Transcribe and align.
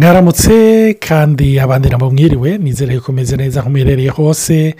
mwaramutse 0.00 0.94
kandi 1.00 1.60
abandi 1.60 1.88
nabo 1.88 2.10
mwiriwe 2.10 2.58
nizere 2.58 3.00
ko 3.00 3.12
umeze 3.12 3.36
neza 3.36 3.60
aho 3.60 3.70
muherereye 3.70 4.08
hose 4.10 4.74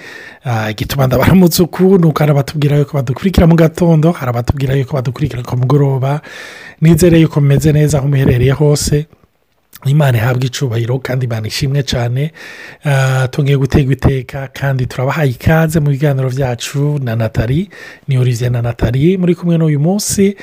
igituma 0.71 1.07
ndabaramutse 1.07 1.63
uku 1.63 1.99
ni 1.99 2.07
uko 2.07 2.19
hari 2.19 2.31
abatubwira 2.33 2.77
yuko 2.77 2.93
badukurikira 2.97 3.47
mu 3.47 3.57
gatondo 3.57 4.13
hari 4.13 4.31
abatubwira 4.31 4.75
yuko 4.77 4.93
badukurikira 4.97 5.43
ku 5.43 5.57
mugoroba. 5.57 6.21
Nizere 6.81 7.21
yuko 7.21 7.41
mumeze 7.41 7.73
neza 7.73 7.99
aho 7.99 8.09
muherereye 8.09 8.53
hose. 8.53 9.07
Imana 9.87 10.19
ihabwa 10.19 10.45
icubahiro 10.45 10.99
kandi 10.99 11.27
imana 11.27 11.47
ishimwe 11.47 11.83
cyane. 11.83 12.33
Tongeye 13.31 13.57
gutegwa 13.57 13.93
iteka 13.93 14.49
kandi 14.53 14.87
turabahaye 14.87 15.31
ikaze 15.31 15.81
mu 15.81 15.91
biganiro 15.91 16.29
byacu 16.31 16.99
na 17.03 17.17
natali 17.17 17.69
ni 18.09 18.19
olivier 18.19 18.51
na 18.51 18.63
natali 18.63 19.17
muri 19.19 19.35
kumwe 19.35 19.59
n'uyu 19.59 19.81
munsi. 19.81 20.37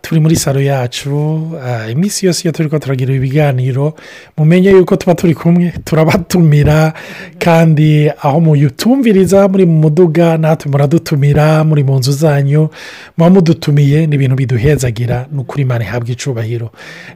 Turi 0.00 0.20
muri 0.20 0.36
salo 0.36 0.60
yacu 0.60 1.50
iminsi 1.90 2.26
yose 2.26 2.42
iyo 2.44 2.52
turi 2.52 2.68
ko 2.68 2.78
turagira 2.78 3.14
ibiganiro 3.14 3.94
mumenye 4.36 4.70
yuko 4.70 4.96
tuba 4.96 5.14
turi 5.14 5.34
kumwe 5.34 5.72
turabatumira 5.84 6.92
kandi 7.38 8.10
aho 8.22 8.40
muyutumviriza 8.40 9.48
muri 9.48 9.66
mu 9.66 9.78
muduga 9.82 10.36
natwe 10.38 10.70
muradutumira 10.70 11.64
muri 11.64 11.84
mu 11.84 11.98
nzu 11.98 12.12
zanyu 12.12 12.68
muba 13.16 13.30
mudutumiye 13.30 14.06
ni 14.06 14.14
ibintu 14.14 14.36
biduhezagira 14.36 15.26
ni 15.32 15.40
ukuri 15.40 15.62
imana 15.62 15.84
ihabwa 15.84 16.10
icubahiro 16.10 16.70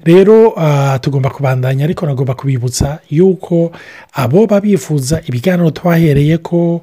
rero 0.05 0.55
tugomba 1.01 1.31
kubandanya 1.31 1.85
ariko 1.85 2.07
nagomba 2.07 2.35
kubibutsa 2.35 2.99
yuko 3.11 3.73
abo 4.13 4.47
bifuza 4.61 5.21
ibiganiro 5.29 5.71
twahereye 5.71 6.39
ko 6.39 6.81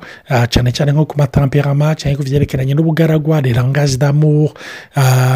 cyane 0.50 0.72
cyane 0.72 0.92
nko 0.92 1.06
ku 1.06 1.16
matamperama 1.18 1.96
cyangwa 1.96 2.18
ku 2.18 2.24
byerekeranye 2.24 2.74
n'ubugaragwa 2.74 3.42
rirangaje 3.42 3.98
damu 3.98 4.50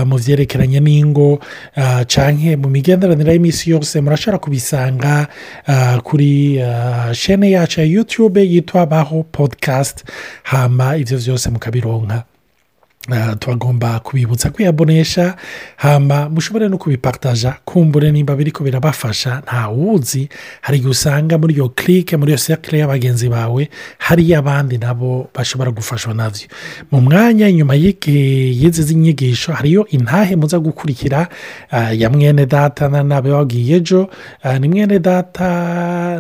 mu 0.06 0.16
byerekeranye 0.18 0.80
n'ingo. 0.80 1.40
Cyangwa 2.08 2.58
mu 2.58 2.68
migenderanire 2.70 3.32
y'iminsi 3.34 3.70
yose 3.72 4.02
murashobora 4.02 4.38
kubisanga 4.40 5.28
kuri 6.04 6.60
shene 7.14 7.52
yacu 7.52 7.80
ya 7.80 7.86
yutube 7.86 8.42
yitwa 8.46 8.86
baho 8.86 9.24
podikasti 9.24 10.04
hama 10.44 10.98
ibyo 10.98 11.18
byose 11.18 11.50
mukabironka. 11.50 12.24
Tubagomba 13.40 14.00
kubibutsa 14.00 14.50
kwiyabonesha 14.50 15.36
hamba 15.76 16.30
mushobore 16.30 16.70
no 16.70 16.78
kubipataja 16.78 17.56
kumbure 17.66 18.12
nimba 18.12 18.36
biri 18.36 18.52
ko 18.52 18.64
birabafasha 18.64 19.40
ntawuzi 19.46 20.30
hari 20.62 20.78
igihe 20.78 20.92
usanga 20.92 21.38
muri 21.38 21.54
iyo 21.54 21.70
kirike 21.70 22.18
muri 22.18 22.32
iyo 22.32 22.38
sekire 22.38 22.80
y'abagenzi 22.80 23.30
bawe 23.30 23.70
hariyo 23.98 24.40
abandi 24.40 24.78
nabo 24.78 25.30
bashobora 25.36 25.72
gufashwa 25.72 26.14
na 26.14 26.30
byo 26.30 26.48
mu 26.92 27.02
mwanya 27.02 27.52
nyuma 27.52 27.76
y'izi 27.76 28.96
nyigisho 28.96 29.54
hariyo 29.54 29.88
intahe 29.88 30.36
muza 30.36 30.60
gukurikira 30.60 31.28
ya 31.92 32.10
mwene 32.10 32.46
data 32.46 32.90
nabe 32.90 33.32
wagiye 33.32 33.76
ejo. 33.78 34.10
Ni 34.60 34.68
mwene 34.70 35.00
data 35.00 35.48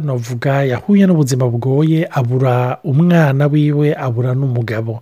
navuga 0.04 0.64
yahuye 0.64 1.06
n'ubuzima 1.08 1.48
bugoye 1.48 2.08
abura 2.12 2.78
umwana 2.84 3.48
wiwe 3.48 3.96
abura 3.96 4.34
n'umugabo. 4.34 5.02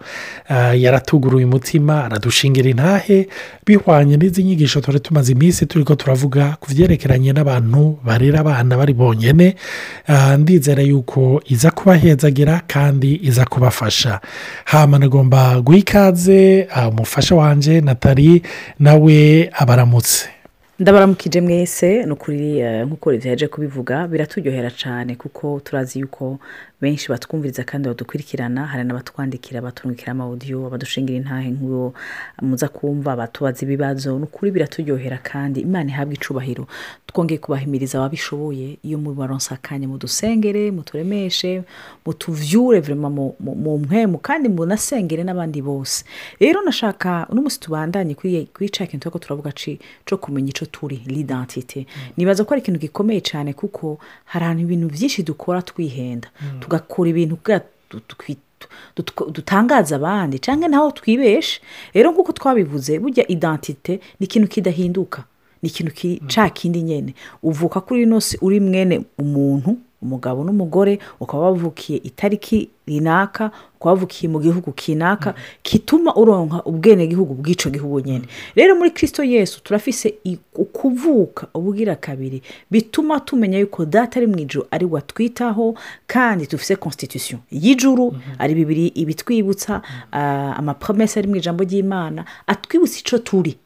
Yaratuguruye 0.75 1.45
umuti 1.45 1.75
aradushingira 1.80 2.70
intahe 2.70 3.28
bihwanye 3.66 4.18
n'izi 4.18 4.44
nyigisho 4.44 4.81
tuba 4.81 5.00
tumaze 5.00 5.31
iminsi 5.31 5.66
turi 5.66 5.84
ko 5.86 5.95
turavuga 5.95 6.58
ku 6.59 6.72
byerekeranye 6.72 7.34
n'abantu 7.34 7.98
barera 8.06 8.40
abana 8.40 8.78
bari 8.78 8.94
bonyine 8.94 9.56
ndizera 10.38 10.81
yuko 10.84 11.42
iza 11.46 11.72
kubahezagira 11.72 12.62
kandi 12.68 13.20
iza 13.23 13.46
kubafasha. 13.46 14.20
Hano 14.66 14.98
nagomba 14.98 15.62
guha 15.62 15.78
ikaze 15.78 16.68
umufasha 16.90 17.36
wanjye 17.36 17.81
natali 17.81 18.42
nawe 18.80 19.50
abaramutse. 19.53 20.30
Ndabaramukije 20.80 21.42
mwese 21.42 22.06
ni 22.06 22.12
ukuri 22.12 22.62
nk'uko 22.86 23.14
yaje 23.14 23.48
kubivuga 23.48 24.08
biraturyohera 24.08 24.72
cyane 24.72 25.16
kuko 25.16 25.59
turazi 25.64 26.00
yuko 26.00 26.40
benshi 26.81 27.08
batwumviriza 27.09 27.64
kandi 27.64 27.88
badukurikirana 27.88 28.66
hari 28.68 28.84
n'abatwandikira 28.84 29.62
baturungikira 29.62 30.12
amawudiyo 30.12 30.69
badushingira 30.69 31.18
intahe 31.18 31.50
nk'uwo 31.56 31.94
muza 32.41 32.68
kumva 32.68 33.16
batubaza 33.16 33.64
ibibazo. 33.66 34.19
Ni 34.19 34.24
ukuri 34.28 34.52
biraturyohera 34.52 35.18
kandi. 35.24 35.59
Imana 35.64 35.90
ihabwa 35.90 36.14
icubahiro. 36.14 36.68
Twongeye 37.08 37.38
kubahimiriza 37.40 37.97
ababishoboye. 37.97 38.78
Iyo 38.84 38.97
mubaronsa 39.00 39.56
akanya 39.56 39.88
mudusengere 39.88 40.72
muturemeshe 40.72 41.64
mutuvyure 42.06 42.84
mu 43.40 43.78
mpemu 43.80 44.18
kandi 44.19 44.50
munasengere 44.52 45.24
n'abandi 45.24 45.62
bose. 45.64 46.03
Rero 46.40 46.59
nashaka 46.62 47.25
uno 47.31 47.41
munsi 47.41 47.59
tubandanye 47.59 48.14
kuri 48.53 48.69
cya 48.69 48.85
kintu 48.85 49.09
turavuga 49.19 49.52
cyo 50.06 50.18
kumenya 50.19 50.50
icyo 50.52 50.65
turi 50.66 51.02
l'identite 51.08 51.86
nibaza 52.18 52.44
ko 52.44 52.53
ari 52.53 52.62
ikintu 52.62 52.80
gikomeye 52.80 53.22
cyane 53.22 53.53
kuko 53.53 53.98
hari 54.26 54.46
ahantu 54.46 54.62
ibintu 54.64 54.88
byinshi 54.90 55.24
dukora 55.24 55.62
twihenda. 55.62 56.28
Tugakora 56.59 57.09
ibintu 57.09 57.38
dutangaza 59.34 59.96
abandi 59.96 60.40
cyangwa 60.40 60.68
naho 60.68 60.92
twibeshe. 60.92 61.62
Rero 61.94 62.12
nk'uko 62.12 62.31
twabivuze 62.31 63.00
burya 63.00 63.28
identite 63.28 64.00
ni 64.20 64.26
ikintu 64.26 64.48
kidahinduka. 64.48 65.24
Ni 65.62 65.70
ikintu 65.70 65.92
cya 66.28 66.50
kindi 66.50 66.82
nyine 66.82 67.14
uvuka 67.44 67.82
kuri 67.82 68.03
ino 68.03 68.22
si 68.22 68.38
uri 68.42 68.59
mwene 68.59 69.02
umuntu 69.18 69.78
umugabo 70.05 70.43
n'umugore 70.45 70.99
ukaba 71.19 71.43
wavukiye 71.49 71.97
itariki 72.05 72.69
runaka 72.88 73.49
ukaba 73.75 73.91
wavukiye 73.91 74.29
mu 74.31 74.39
gihugu 74.39 74.71
kinaka 74.71 75.33
kituma 75.66 76.13
uronka 76.16 76.61
ubwenegihugu 76.69 77.33
bw'icyo 77.33 77.71
gihugu 77.73 77.99
nyine 78.05 78.25
rero 78.55 78.75
muri 78.77 78.91
kirisito 78.93 79.23
yesu 79.25 79.63
turafise 79.66 80.13
ukuvuka 80.55 81.47
ubwira 81.53 81.95
kabiri 81.97 82.41
bituma 82.71 83.19
tumenya 83.19 83.59
yuko 83.59 83.85
data 83.85 84.19
ari 84.21 84.27
mu 84.27 84.38
ijoro 84.39 84.67
ari 84.71 84.85
we 84.85 84.99
atwitaho 84.99 85.75
kandi 86.07 86.45
dufise 86.47 86.75
constitution 86.75 87.39
y'ijuru 87.51 88.13
ari 88.39 88.53
bibiri 88.55 88.87
ibitwibutsa 88.93 89.81
amapromesi 90.57 91.19
ari 91.19 91.27
mu 91.27 91.35
ijambo 91.35 91.63
ry'imana 91.63 92.25
atwibutsa 92.47 92.99
icyo 93.01 93.17
turi. 93.19 93.57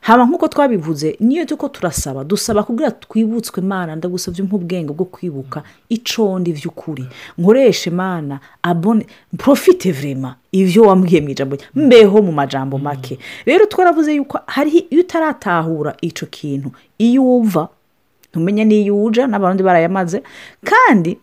Haba 0.00 0.24
nk'uko 0.26 0.48
twabivuze 0.48 1.16
niyo 1.20 1.44
tuko 1.44 1.68
turasaba 1.68 2.24
dusaba 2.24 2.62
kugira 2.62 2.90
twibutswe 2.90 3.62
imana 3.62 3.96
ndagusabye 3.96 4.42
nk'ubwenge 4.44 4.92
bwo 4.92 5.04
kwibuka 5.06 5.62
icondi 5.88 6.52
by'ukuri 6.52 7.06
nkoreshe 7.38 7.90
imana 7.90 8.40
abone 8.62 9.06
profite 9.38 9.92
vrema 9.92 10.34
ibyo 10.52 10.82
wambwiye 10.82 11.20
mu 11.20 11.28
ijambo 11.30 11.56
mbeho 11.74 12.22
mu 12.22 12.32
majambo 12.32 12.78
make. 12.78 13.18
Rero 13.46 13.66
twaravuze 13.66 14.14
yuko 14.14 14.38
hari 14.46 14.70
iyo 14.90 15.00
utaratahura 15.00 15.94
icyo 16.00 16.26
kintu 16.26 16.70
iyo 16.98 17.22
uva 17.22 17.68
ntumenya 18.30 18.64
n'iyo 18.64 18.98
uja 19.04 19.26
n'abarundi 19.26 19.62
barayamaze 19.62 20.22
kandi 20.64 21.18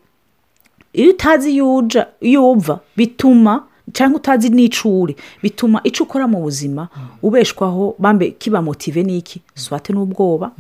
iyo 0.94 1.09
utazi 1.12 1.52
iyo 1.53 1.75
uja 1.75 2.07
iyo 2.22 2.52
uva 2.52 2.79
bituma 2.97 3.68
cyangwa 3.94 4.19
utazi 4.19 4.49
n'icuri 4.49 5.16
bituma 5.44 5.81
icyo 5.83 6.03
ukora 6.05 6.27
mu 6.27 6.39
buzima 6.41 6.88
ubeshwaho 7.21 7.95
bambe 7.99 8.31
kiba 8.39 8.61
motive 8.61 9.03
n'iki? 9.03 9.41
Swate 9.55 9.94
n'ubwoba 9.94 10.51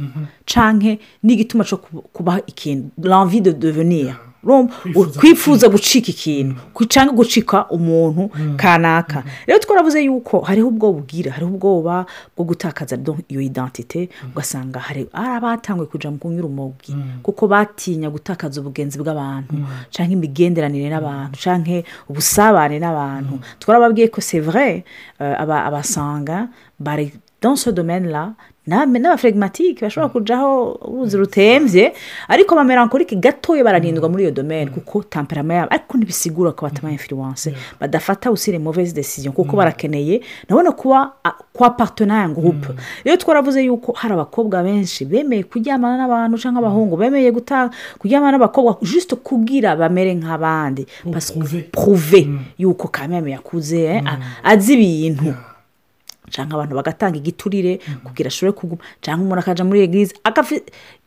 cyangwa 0.45 0.97
n'igituma 1.23 1.63
cyo 1.63 1.77
kubaha 2.13 2.39
ikintu 2.47 2.89
l'envie 3.03 3.41
de 3.41 3.51
devenir. 3.53 4.15
Kwifuza 5.19 5.69
gucika 5.69 6.07
ikintu 6.11 6.55
cyangwa 6.87 7.15
gucika 7.15 7.69
umuntu 7.69 8.29
kanaka. 8.57 9.23
Rero 9.47 9.59
twaravuze 9.59 10.03
yuko 10.03 10.39
hariho 10.41 10.67
ubwoba 10.67 10.99
ubwira 10.99 11.31
hariho 11.31 11.51
ubwoba 11.51 12.05
bwo 12.35 12.45
gutakaza 12.45 12.97
iyo 13.27 13.41
identite 13.41 14.09
ugasanga 14.35 14.79
hari 14.79 15.07
abatangwe 15.13 15.85
kujya 15.85 16.11
mu 16.11 16.17
kunyura 16.17 16.47
umubwi 16.47 16.91
kuko 17.23 17.47
batinya 17.47 18.09
gutakaza 18.09 18.61
ubugenzi 18.61 18.99
bw'abantu 18.99 19.55
cyangwa 19.89 20.13
imigenderanire 20.13 20.89
n'abantu 20.89 21.35
cyangwa 21.39 21.83
ubusabane 22.09 22.79
n'abantu. 22.79 23.39
Twarababwiye 23.59 24.07
ko 24.11 24.21
sevure 24.21 24.83
abasanga 25.19 26.47
bari 26.79 27.13
dans 27.43 27.55
ce 27.57 27.69
domaine 27.69 28.07
là 28.07 28.33
n'abafregimatike 28.67 29.81
bashobora 29.81 30.09
kujyaho 30.13 30.79
uruzi 30.87 31.17
rutembye 31.17 31.93
ariko 32.29 32.55
bamerankorike 32.55 33.15
gatoya 33.15 33.63
bararindwa 33.63 34.09
muri 34.09 34.23
iyo 34.23 34.31
domene 34.31 34.71
kuko 34.71 35.03
tamperama 35.03 35.53
yabo 35.53 35.67
ariko 35.73 35.97
ntibisigura 35.97 36.51
ko 36.51 36.65
batama 36.65 36.91
influence. 36.91 37.53
Badafata 37.79 38.31
usire 38.31 38.59
mauvaise 38.59 38.93
decision 38.95 39.33
kuko 39.33 39.57
barakeneye 39.57 40.21
nabona 40.49 40.71
kuba 40.71 41.11
kwa 41.53 41.69
partenaya 41.69 42.27
gurupe 42.29 42.67
rero 43.03 43.17
twaravuze 43.17 43.63
yuko 43.63 43.91
hari 43.91 44.13
abakobwa 44.13 44.63
benshi 44.63 45.05
bemeye 45.05 45.43
kuryamana 45.43 45.97
n'abantu 45.97 46.37
cyangwa 46.37 46.59
abahungu 46.63 46.97
bemeye 46.97 47.31
kuryamana 47.99 48.31
n'abakobwa 48.37 48.77
juste 48.81 49.15
kugira 49.15 49.75
bamere 49.75 50.15
nk'abandi. 50.15 50.87
Pruve 51.71 52.27
yuko 52.57 52.87
kameme 52.87 53.31
yakuze 53.31 54.01
azi 54.43 54.73
ibintu. 54.73 55.35
Cyangwa 56.33 56.53
abantu 56.57 56.73
bagatanga 56.75 57.17
igiturire 57.21 57.79
kugira 58.03 58.27
ashobore 58.33 58.57
kuguma 58.57 58.81
cyangwa 59.01 59.21
umuntu 59.25 59.41
akajya 59.45 59.63
muri 59.65 59.79
egirize 59.85 60.13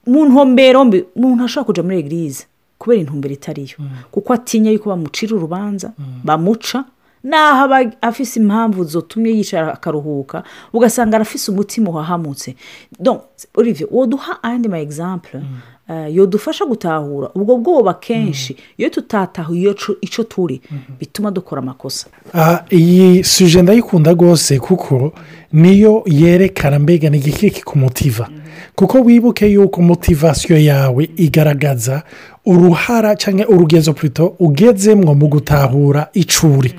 mu 0.07 0.21
ntumbero 0.31 0.85
mbi 0.87 0.99
umuntu 1.19 1.45
ashobora 1.45 1.67
kujya 1.67 1.83
muri 1.83 1.97
egirize 1.99 2.45
kubera 2.79 3.01
intumbero 3.03 3.35
itariyo. 3.35 3.77
Kuko 4.13 4.29
atinya 4.33 4.71
yuko 4.71 4.87
bamucira 4.93 5.33
urubanza 5.37 5.89
bamuca 6.25 6.85
naho 7.27 7.65
aba 7.65 7.79
afise 8.01 8.41
impamvu 8.41 8.85
zotumye 8.85 9.31
yicara 9.31 9.73
akaruhuka 9.75 10.43
ugasanga 10.73 11.17
arafise 11.17 11.51
umutima 11.53 11.91
uhahamutse. 11.91 12.55
Donc, 13.01 13.21
Olivier 13.55 13.89
woduha 13.91 14.43
ayandi 14.43 14.69
ma 14.69 14.79
exemple 14.79 15.43
eh, 15.91 16.15
yodufasha 16.17 16.65
gutahura. 16.67 17.31
Ubwo 17.35 17.57
bwoba 17.59 17.95
kenshi 17.95 18.57
iyo 18.79 18.91
tutatahuye 18.91 19.61
iyo 19.61 19.75
cu- 19.75 19.97
ico 20.01 20.23
turi 20.23 20.61
bituma 21.01 21.31
dukora 21.31 21.63
amakosa. 21.63 22.07
Ah, 22.35 22.65
iyi 22.71 23.25
suje 23.25 23.63
ndayikunda 23.63 24.13
rwose 24.13 24.59
kuko 24.59 25.13
niyo 25.53 26.03
yerekana 26.07 26.79
mbega 26.79 27.11
ni 27.11 27.19
igiki 27.19 27.51
kikumutiva 27.51 28.29
kuko 28.75 28.99
wibuke 29.01 29.47
yuko 29.51 29.83
motivasiyo 29.83 30.59
yawe 30.59 31.09
igaragaza 31.17 32.03
uruhara 32.47 33.17
cyangwa 33.17 33.49
urugezo 33.49 33.93
purito 33.93 34.35
ugezemwo 34.39 35.15
mu 35.15 35.27
gutahura 35.29 36.09
icuri. 36.15 36.75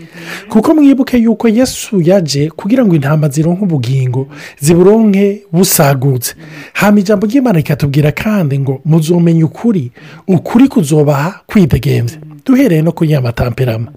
Kuko 0.49 0.73
mwibuke 0.75 1.17
yuko 1.17 1.47
yesu 1.49 2.01
yaje 2.01 2.49
kugira 2.49 2.85
ngo 2.85 2.95
intama 2.95 3.29
zironke 3.29 3.63
ubugingo 3.63 4.27
ziburonke 4.59 5.41
busagutse. 5.51 6.35
Hama 6.73 6.99
ijambo 6.99 7.27
ry'imana 7.27 7.57
rikatubwira 7.57 8.11
kandi 8.11 8.59
ngo 8.59 8.81
muzomenya 8.85 9.45
ukuri 9.45 9.91
ukuri 10.27 10.67
kuzobaha 10.67 11.39
kwidegenza 11.47 12.15
duhereye 12.45 12.81
no 12.81 12.91
kuri 12.91 13.11
ya 13.11 13.21
matamperama 13.21 13.91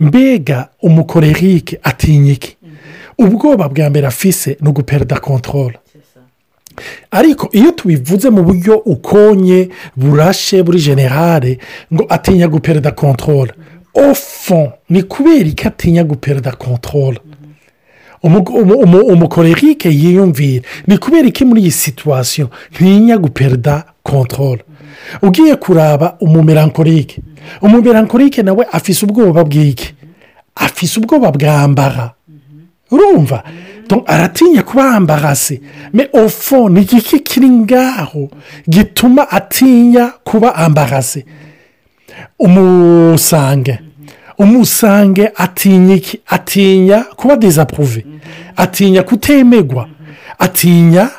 mbega 0.00 0.68
umukorerike 0.82 1.78
atinya 1.82 2.32
iki 2.32 2.56
ubwoba 3.18 3.68
bwa 3.68 3.90
mbere 3.90 4.06
afise 4.06 4.56
ni 4.60 4.68
uguperida 4.68 5.20
kontorora 5.20 5.78
ariko 7.10 7.48
iyo 7.52 7.70
tubivuze 7.72 8.30
mu 8.30 8.42
buryo 8.42 8.76
ukonye 8.78 9.68
burashe 9.96 10.62
buri 10.62 10.78
generale 10.80 11.58
ngo 11.94 12.06
atinya 12.08 12.48
guperida 12.48 12.90
kontorora 12.90 13.54
ofo 13.94 14.72
ni 14.90 15.02
kubera 15.02 15.50
ko 15.56 15.68
atinya 15.68 16.04
guperida 16.04 16.52
kontorora 16.52 17.20
umukorerike 19.12 19.88
yiyumvira 19.90 20.64
ni 20.86 20.98
kubera 20.98 21.30
ko 21.30 21.44
muri 21.44 21.60
iyi 21.62 21.70
situwasiyo 21.70 22.50
ntinya 22.74 23.16
guperida 23.18 23.84
kontorora 24.02 24.62
ugiye 25.22 25.56
kuraba 25.56 26.16
umumerankorike 26.20 27.20
umumerankorike 27.62 28.42
nawe 28.42 28.66
afise 28.72 29.06
ubwoba 29.06 29.44
bw'iki? 29.44 29.94
Afise 30.54 31.00
ubwoba 31.00 31.32
bwambara 31.32 32.14
urumva? 32.92 33.42
Aratinya 34.06 34.62
kuba 34.62 34.90
ambarase 34.96 35.60
me 35.92 36.08
ofo 36.12 36.68
ni 36.68 36.80
igiki 36.80 37.18
kiri 37.20 37.48
ngaho 37.50 38.30
gituma 38.68 39.30
atinya 39.30 40.12
kuba 40.24 40.54
ambarase 40.54 41.24
umusange. 42.38 43.78
Umusange 44.38 45.30
atinya 45.36 45.94
iki? 45.94 46.20
Atinya 46.26 47.04
kuba 47.16 47.36
dezapuruve 47.36 48.04
atinya 48.56 49.02
kutemegwa. 49.02 49.88
Atinya 50.38 51.10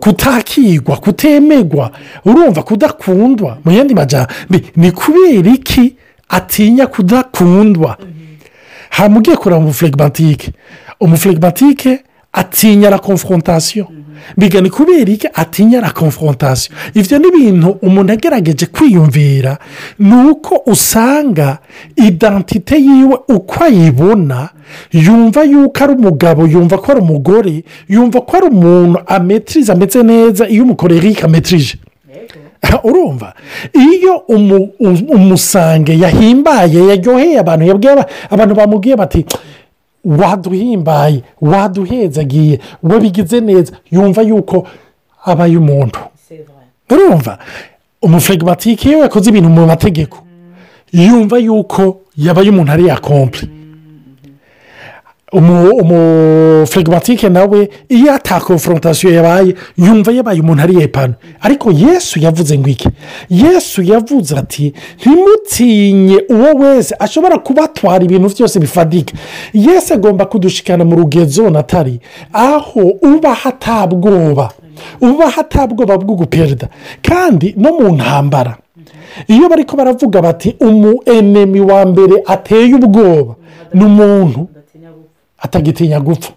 kutakigwa. 0.00 0.96
kutemegwa. 0.96 1.90
Urumva 2.24 2.62
kudakundwa? 2.62 3.58
Mu 3.64 3.72
yandi 3.72 3.94
majyambere 3.94 4.64
ni 4.76 4.92
kubera 4.92 5.50
iki 5.50 5.96
atinya 6.28 6.86
kudakundwa? 6.86 7.96
Hamugiye 8.90 9.36
kureba 9.36 9.58
umufuregimatike 9.60 10.52
umufuregimatike 11.00 11.98
atinya 12.32 12.90
la 12.90 12.98
konfrontasiyo 12.98 13.86
mbiga 14.36 14.60
ni 14.60 14.70
kubera 14.70 15.12
iki 15.12 15.28
atinya 15.34 15.80
la 15.80 15.90
konfrontasiyo 15.90 16.74
ibyo 16.94 17.18
ni 17.18 17.28
ibintu 17.28 17.68
umuntu 17.70 18.12
agerageje 18.12 18.66
kwiyumvira 18.66 19.58
ni 19.98 20.14
uko 20.30 20.62
usanga 20.66 21.58
idantite 21.96 22.76
yiwe 22.76 23.18
uko 23.28 23.64
ayibona 23.64 24.48
yumva 24.92 25.42
yuko 25.44 25.84
ari 25.84 25.92
umugabo 25.92 26.46
yumva 26.46 26.78
ko 26.78 26.92
ari 26.92 27.00
umugore 27.00 27.64
yumva 27.88 28.20
ko 28.20 28.36
ari 28.36 28.46
umuntu 28.46 28.98
ametiriza 29.06 29.72
ameze 29.72 30.02
neza 30.02 30.48
iyo 30.48 30.64
umukorerike 30.64 31.22
ametirije 31.24 31.78
urumva. 32.88 33.34
Iyo 33.72 34.16
umusange 35.16 35.98
yahimbaye 35.98 36.86
yaryoheye 36.88 37.38
abantu 37.38 37.64
yabwiye 37.66 38.04
abantu 38.30 38.54
bamubwiye 38.54 38.96
bati 38.96 39.26
waduhimbaye 40.04 41.22
waduhezagiye 41.40 42.60
wabigize 42.82 43.40
neza. 43.40 43.72
Yumva 43.90 44.22
yuko 44.22 44.66
abaye 45.24 45.56
umuntu. 45.56 45.98
Urumva? 46.90 47.38
Umufuregimatike 48.02 48.88
iyo 48.88 48.98
yakoze 48.98 49.30
ibintu 49.30 49.48
mu 49.50 49.66
mategeko 49.66 50.18
yumva 50.92 51.38
yuko 51.38 51.96
yabaye 52.16 52.50
umuntu 52.50 52.72
ari 52.72 52.86
yakompure 52.86 53.48
umufuregimatike 55.32 57.28
nawe 57.28 57.68
iyo 57.88 58.12
atakonforontasiyo 58.14 59.12
yabaye 59.14 59.54
yumva 59.78 60.12
yabaye 60.12 60.40
umuntu 60.40 60.62
ari 60.62 60.74
yepana 60.80 61.14
ariko 61.40 61.70
yesu 61.72 62.20
yavuze 62.20 62.58
ngo 62.58 62.68
iki 62.68 62.88
yesu 63.30 63.82
yavuze 63.82 64.36
ati 64.36 64.72
ntimutinye 65.00 66.18
uwo 66.28 66.52
wese. 66.60 66.94
Ashobora 66.98 67.38
kubatwara 67.38 68.04
ibintu 68.04 68.28
byose 68.28 68.60
bifadika. 68.60 69.12
Yesu 69.52 69.94
agomba 69.94 70.24
kudushikana 70.26 70.84
mu 70.84 70.96
rugezo 70.96 71.50
natari 71.50 72.00
aho 72.32 72.80
uba 73.02 73.34
hatabwoba 73.34 74.50
uba 75.00 75.30
hatabwoba 75.30 75.98
bwo 75.98 76.14
guperida 76.14 76.68
kandi 77.02 77.54
no 77.56 77.72
mu 77.80 77.94
ntambara. 77.96 78.56
Iyo 79.28 79.48
bari 79.48 79.64
ko 79.64 79.76
baravuga 79.76 80.22
bati 80.22 80.56
umu 80.60 81.02
enemi 81.06 81.60
wa 81.60 81.86
mbere 81.86 82.22
ateye 82.26 82.74
ubwoba. 82.74 83.34
Ni 83.74 83.84
umuntu. 83.84 84.48
Atagitinya 85.46 86.00
gupfa 86.00 86.32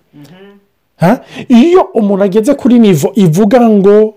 iyo 1.49 1.81
umuntu 1.93 2.23
ageze 2.23 2.53
kuri 2.53 2.79
nivo 2.79 3.11
ivuga 3.15 3.59
ngo 3.69 4.13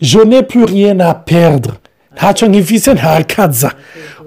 jone 0.00 0.42
puriye 0.42 0.94
na 0.94 1.14
peridre 1.14 1.72
ntacyo 2.14 2.48
nkivise 2.48 2.94
ntakaza 2.94 3.72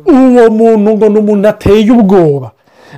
uwo 0.05 0.49
muntu 0.49 0.89
ngo 0.97 1.09
ni 1.09 1.17
umuntu 1.19 1.47
ateye 1.49 1.91
ubwoba. 1.91 2.51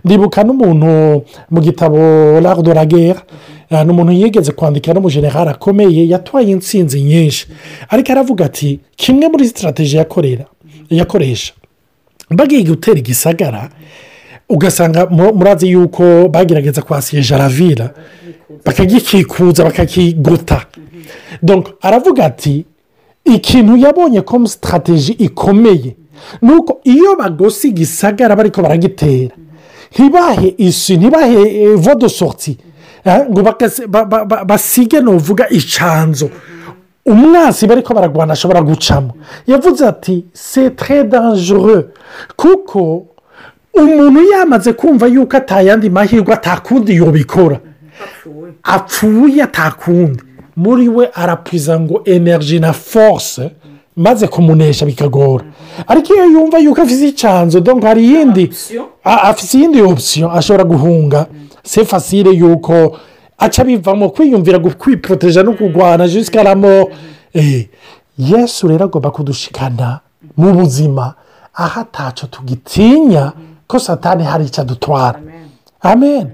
Ndibuka 0.03 0.43
n'umuntu 0.43 1.23
mu 1.49 1.59
gitabo 1.61 1.97
laridoragera 2.41 3.21
ni 3.85 3.91
umuntu 3.91 4.11
yigeze 4.11 4.51
kwandika 4.51 4.93
n'umujenerali 4.93 5.49
akomeye 5.49 6.07
yatwaye 6.09 6.51
insinzi 6.51 7.01
nyinshi. 7.01 7.47
Ariko 7.89 8.11
aravuga 8.11 8.45
ati 8.45 8.79
kimwe 8.95 9.27
muri 9.27 9.47
sitarategi 9.47 9.97
yakoresha. 10.89 11.53
Bagiye 12.29 12.63
gutera 12.63 12.99
igisagara 12.99 13.69
ugasanga 14.49 15.05
murazi 15.09 15.69
yuko 15.71 16.29
bagerageza 16.29 16.81
kwasiye 16.81 17.21
jaravira 17.23 17.89
bakagikikuza 18.65 19.63
bakakigota 19.63 20.65
aravuga 21.81 22.25
ati 22.25 22.65
ikintu 23.25 23.77
yabonye 23.77 24.21
ko 24.21 24.47
sitarategi 24.47 25.11
ikomeye 25.11 25.95
ni 26.41 26.51
uko 26.53 26.79
iyo 26.83 27.15
bagose 27.15 27.67
igisagara 27.67 28.35
bariko 28.35 28.61
baragitera 28.61 29.35
ntibahe 29.93 30.53
isi 30.57 30.97
ntibahe 30.97 31.75
vodosorti 31.75 32.57
ngo 33.31 33.41
basige 34.45 34.99
nuvuga 35.01 35.49
icanzo. 35.49 36.29
Umwansi 37.05 37.67
bari 37.67 37.81
ko 37.83 37.93
baragwana 37.93 38.33
ashobora 38.33 38.61
gucamo. 38.61 39.13
Yavuze 39.47 39.85
ati 39.87 40.25
setere 40.33 41.03
danjure 41.03 41.85
kuko 42.35 43.05
umuntu 43.75 44.19
yamaze 44.31 44.73
kumva 44.73 45.07
yuko 45.07 45.37
atayandi 45.37 45.89
mahirwe 45.89 46.33
atakundi 46.33 46.95
yobikora. 46.95 47.59
Apfuye. 48.63 49.43
Atakundi. 49.43 50.23
Muri 50.55 50.89
we 50.89 51.09
arapwiza 51.13 51.79
ngo 51.79 52.01
energy 52.05 52.59
na 52.59 52.73
force 52.73 53.51
maze 53.95 54.27
kumunesha 54.27 54.85
bikagora. 54.85 55.43
Ariko 55.87 56.13
iyo 56.15 56.25
yumva 56.25 56.57
yuko 56.59 56.81
afite 56.81 57.07
icanzo 57.07 57.59
donko 57.59 57.87
hari 57.87 58.03
iyindi 58.05 58.49
afite 59.03 59.57
iyindi 59.57 59.81
opsiyo 59.81 60.31
ashobora 60.31 60.63
guhunga. 60.63 61.25
Se 61.63 61.85
fasire 61.85 62.31
yuko 62.31 62.97
aca 63.37 63.63
bivamo 63.63 64.09
kwiyumvira 64.09 64.59
kwiporoteje 64.59 65.43
no 65.43 65.53
kurwana 65.53 66.07
jisikaramo 66.07 66.89
yesu 68.17 68.67
rero 68.67 68.85
agomba 68.85 69.11
kudushikana 69.11 69.99
mu 70.37 70.53
buzima. 70.53 71.13
Aho 71.53 71.79
atacu 71.81 72.27
tugitinya. 72.27 73.31
Ko 73.67 73.79
satani 73.79 74.23
hari 74.23 74.45
icyo 74.45 74.61
adutwara 74.61 75.19
amen. 75.81 76.29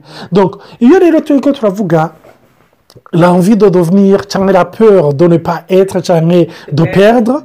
Iyo 0.80 1.00
rero 1.00 1.20
turi 1.22 1.42
ko 1.42 1.52
turavuga 1.52 2.12
l'envie 3.14 3.56
de 3.56 3.70
devenir 3.70 4.28
cyangwa 4.28 4.52
la 4.54 4.66
peur 4.66 5.14
de 5.14 5.28
ne 5.28 5.38
pas 5.38 5.64
être 5.70 6.02
cyangwa 6.02 6.46
de 6.72 6.84
perdre. 6.86 7.44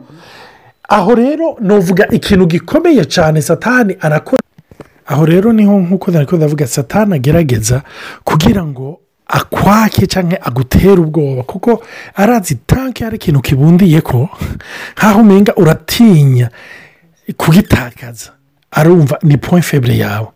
Aho 0.88 1.14
rero 1.14 1.56
nuvuga 1.60 2.06
ikintu 2.10 2.46
gikomeye 2.46 3.04
cyane 3.04 3.42
satani 3.42 3.96
arakora 4.00 4.40
aho 5.06 5.24
rero 5.26 5.52
ni 5.52 5.64
ho 5.64 5.78
nk'uko 5.80 6.10
ndavuga 6.10 6.66
satani 6.66 7.14
agerageza 7.14 7.82
kugira 8.24 8.62
ngo 8.64 9.00
akwake 9.26 10.06
cyangwa 10.06 10.38
agutere 10.42 11.00
ubwoba 11.00 11.42
kuko 11.42 11.82
arazi 12.14 12.54
tanke 12.66 13.04
hari 13.04 13.16
ikintu 13.16 13.40
kibundiye 13.40 14.00
ko 14.00 14.28
nk'aho 14.96 15.20
umenga 15.20 15.52
uratinya 15.56 16.50
kugitakaza 17.36 18.30
arumva 18.76 19.18
ni 19.22 19.36
point 19.36 19.64
febure 19.64 19.96
yawe. 19.96 20.28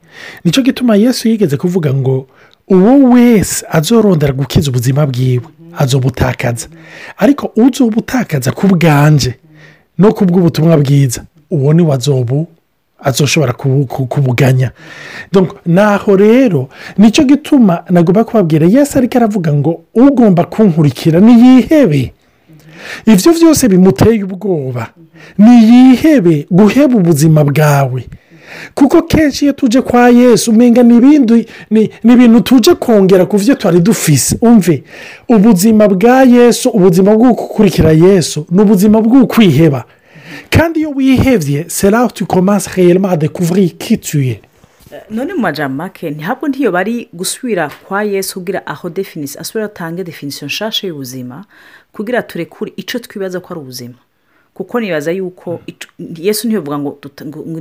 Nicyo 0.44 0.62
gituma 0.62 0.97
yesu 0.97 1.28
yigeze 1.28 1.56
kuvuga 1.56 1.94
ngo 1.94 2.26
uwo 2.68 3.11
wese 3.12 3.66
azorondera 3.70 4.32
gukiza 4.32 4.70
ubuzima 4.70 5.06
bwiwe 5.06 5.44
azobutakaza. 5.78 6.66
Ariko 7.18 7.52
uzobutakaza 7.56 8.52
ku 8.52 8.66
bwanje 8.66 9.35
no 9.99 10.12
ku 10.12 10.25
bw'ubutumwa 10.25 10.76
bwiza 10.76 11.23
uwo 11.50 11.73
ni 11.73 11.82
wazobu 11.82 12.47
azoshobora 13.02 13.52
kubu- 13.52 13.87
ku- 13.87 14.06
kubuganya. 14.06 14.70
Naho 15.66 16.16
rero 16.16 16.68
ni 16.99 17.11
cyo 17.11 17.25
gituma 17.25 17.85
nagomba 17.90 18.25
kubabwira 18.25 18.66
yesu 18.66 18.99
ariko 18.99 19.18
aravuga 19.18 19.52
ngo 19.52 19.80
ugomba 19.94 20.44
kunkurikira 20.44 21.20
niyihebe 21.20 22.12
ibyo 23.06 23.32
byose 23.32 23.68
bimuteye 23.68 24.25
ubwoba. 24.25 24.90
Niyihebe 25.38 26.47
guheba 26.50 26.97
ubuzima 26.97 27.44
bwawe. 27.44 28.04
Kuko 28.75 29.02
kenshi 29.02 29.45
iyo 29.45 29.52
tuje 29.52 29.83
kwa 29.83 30.09
yesu 30.11 30.50
umenga 30.50 30.83
ni 30.83 30.97
ibintu 32.04 32.40
tuje 32.40 32.75
kongera 32.75 33.26
ku 33.26 33.38
byo 33.38 33.54
twari 33.54 33.80
dufise. 33.80 34.37
Umve 34.40 34.83
ubuzima 35.28 35.88
bwa 35.88 36.23
yesu 36.25 36.69
ubuzima 36.71 37.14
bwo 37.16 37.28
gukurikira 37.33 37.92
yesu 37.92 38.47
ni 38.50 38.61
ubuzima 38.62 39.00
bwo 39.00 39.26
kwiheba. 39.26 39.85
Kandi 40.50 40.80
iyo 40.80 40.90
wihebye 40.90 41.64
sera 41.69 42.09
tu 42.09 42.26
commences 42.26 42.66
réellement 42.69 43.11
à 43.11 43.16
découvrir 43.16 43.76
qui 43.78 43.99
tu 43.99 44.19
es. 44.28 44.40
None 45.11 45.33
mu 45.35 45.40
majambo 45.40 45.76
make 45.76 46.11
ntabwo 46.11 46.49
ntiyo 46.49 46.73
bari 46.73 47.09
gusubira 47.12 47.71
kwa 47.88 48.02
yesu 48.04 48.35
kugira 48.40 48.66
aho 48.66 48.90
definisi 48.90 49.38
asubira 49.38 49.64
atange 49.66 50.04
definisiyo 50.04 50.47
nshasha 50.47 50.87
y'ubuzima 50.87 51.45
kugira 51.92 52.23
turekure 52.23 52.73
icyo 52.76 52.99
twibaza 53.00 53.40
ko 53.40 53.54
ari 53.54 53.61
ubuzima. 53.61 53.95
Kuko 54.54 54.80
nibaza 54.80 55.12
yuko 55.12 55.61
ico- 55.66 55.88
yesu 56.19 56.49
ntibivuga 56.49 56.78
ngo 56.78 56.99
ngo- 57.25 57.45
ngo 57.47 57.61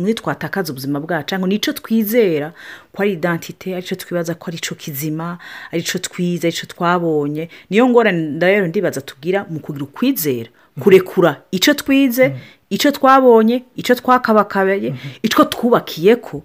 nitwatakaza 0.00 0.72
ubuzima 0.72 1.00
bwacu 1.00 1.26
cyangwa 1.28 1.48
ni 1.48 1.58
cyo 1.58 1.72
twizera 1.72 2.52
ko 2.92 3.02
ari 3.02 3.12
identite 3.16 3.72
ari 3.76 3.82
cyo 3.86 3.96
twibaza 3.96 4.34
ko 4.34 4.44
ari 4.50 4.58
cyo 4.58 4.74
kizima 4.76 5.38
ari 5.72 5.82
cyo 5.82 5.98
twize 5.98 6.46
ari 6.48 6.56
cyo 6.56 6.66
twabonye. 6.66 7.48
Niyo 7.70 7.88
ngorane 7.88 8.38
rero 8.40 8.66
ndibaza 8.66 9.00
tugira 9.00 9.46
mu 9.50 9.60
kugira 9.60 9.84
ukwizera 9.84 10.50
kurekura 10.80 11.40
icyo 11.50 11.74
twize 11.74 12.36
icyo 12.70 12.90
twabonye 12.90 13.62
icyo 13.76 13.94
twakabakabaye 13.94 14.94
icyo 15.22 15.44
twubakiye 15.44 16.16
ko 16.18 16.42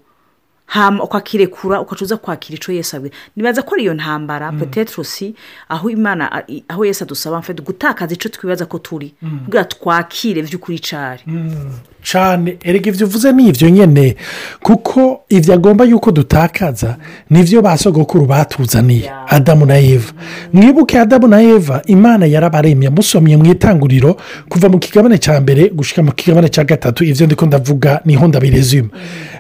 ukakirekura 1.04 1.82
ukacuza 1.82 2.18
kwakira 2.18 2.56
icyo 2.56 2.74
yesu 2.74 2.96
abwira. 2.98 3.16
Nibaza 3.36 3.62
ko 3.62 3.76
ari 3.76 3.84
iyo 3.84 3.94
ntambara 3.94 4.52
petetro 4.52 5.04
si 5.04 5.36
aho 5.70 5.90
imana 5.90 6.44
aho 6.68 6.86
yesu 6.86 7.04
adusaba 7.04 7.40
mfite 7.40 7.62
gutakaza 7.62 8.14
icyo 8.14 8.30
twibaza 8.30 8.66
ko 8.66 8.78
turi. 8.80 9.14
Kugira 9.46 9.64
twakire 9.64 10.42
by'ukuri 10.42 10.80
cyari 10.80 11.24
cyane 12.04 12.58
erega 12.64 12.90
ibyo 12.92 13.08
uvuze 13.08 13.32
ni 13.34 13.48
ibyo 13.50 13.70
nyine 13.70 14.16
kuko 14.64 15.22
ibyo 15.30 15.54
agomba 15.54 15.84
yuko 15.86 16.12
dutakaza 16.12 16.96
ni 17.30 17.44
byo 17.44 17.62
ba 17.62 17.78
sogokuru 17.78 18.26
batuzaniye 18.26 19.12
adamu 19.28 19.66
na 19.66 19.78
eva. 19.80 20.14
Mwibuke 20.54 21.00
adamu 21.00 21.28
na 21.28 21.42
eva 21.42 21.82
imana 21.86 22.26
yarabaremye 22.26 22.90
musomye 22.90 23.38
mu 23.38 23.46
itanguriro 23.52 24.16
kuva 24.50 24.70
mu 24.70 24.80
kigabane 24.80 25.18
cya 25.18 25.42
mbere 25.42 25.70
gushyira 25.70 26.04
mu 26.04 26.12
kigabane 26.12 26.50
cya 26.50 26.64
gatatu. 26.64 27.04
Ibyo 27.04 27.26
ndiko 27.26 27.46
ndavuga 27.46 28.02
ni 28.06 28.16
ho 28.16 28.28
ndabirezima. 28.28 28.90